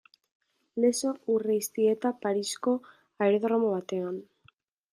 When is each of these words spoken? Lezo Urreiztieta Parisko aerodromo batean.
Lezo 0.85 1.11
Urreiztieta 1.33 2.13
Parisko 2.23 2.73
aerodromo 3.27 3.73
batean. 3.77 4.21